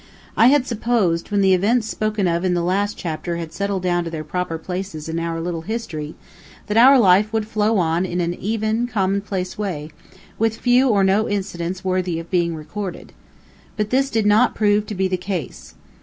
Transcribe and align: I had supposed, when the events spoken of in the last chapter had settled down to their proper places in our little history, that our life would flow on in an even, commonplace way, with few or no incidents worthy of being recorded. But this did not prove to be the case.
I 0.35 0.47
had 0.47 0.65
supposed, 0.65 1.29
when 1.29 1.41
the 1.41 1.53
events 1.53 1.87
spoken 1.87 2.27
of 2.27 2.43
in 2.43 2.55
the 2.55 2.63
last 2.63 2.97
chapter 2.97 3.37
had 3.37 3.53
settled 3.53 3.83
down 3.83 4.03
to 4.03 4.09
their 4.09 4.23
proper 4.23 4.57
places 4.57 5.07
in 5.07 5.19
our 5.19 5.39
little 5.39 5.61
history, 5.61 6.15
that 6.65 6.75
our 6.75 6.97
life 6.97 7.31
would 7.31 7.47
flow 7.47 7.77
on 7.77 8.03
in 8.03 8.19
an 8.19 8.33
even, 8.33 8.87
commonplace 8.87 9.59
way, 9.59 9.91
with 10.39 10.57
few 10.57 10.89
or 10.89 11.03
no 11.03 11.29
incidents 11.29 11.83
worthy 11.85 12.19
of 12.19 12.31
being 12.31 12.55
recorded. 12.55 13.13
But 13.77 13.91
this 13.91 14.09
did 14.09 14.25
not 14.25 14.55
prove 14.55 14.87
to 14.87 14.95
be 14.95 15.07
the 15.07 15.17
case. 15.17 15.75